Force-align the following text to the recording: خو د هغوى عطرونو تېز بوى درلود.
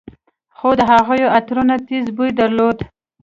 خو 0.57 0.67
د 0.79 0.81
هغوى 0.91 1.23
عطرونو 1.35 1.75
تېز 1.87 2.05
بوى 2.15 2.29
درلود. 2.39 2.77